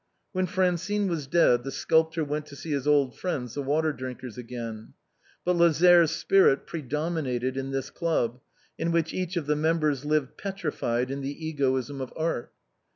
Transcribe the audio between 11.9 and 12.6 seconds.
of art.